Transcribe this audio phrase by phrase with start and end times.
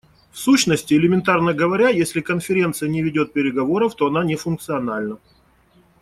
[0.31, 5.19] В сущности, элементарно говоря, если Конференция не ведет переговоров, то она не функциональна.